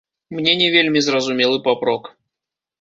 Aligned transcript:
Мне 0.37 0.55
не 0.61 0.69
вельмі 0.77 1.05
зразумелы 1.09 1.63
папрок. 1.71 2.13